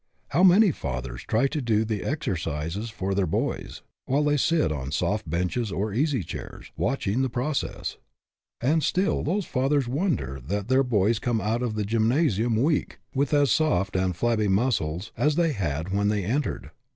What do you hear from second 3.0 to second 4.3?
their boys, while